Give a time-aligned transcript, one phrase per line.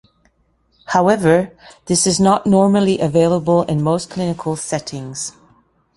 [0.85, 1.51] However,
[1.85, 5.33] this is not normally available in most clinical settings.